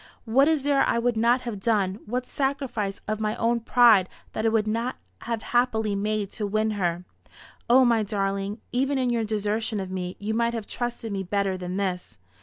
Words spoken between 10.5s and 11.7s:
have trusted me better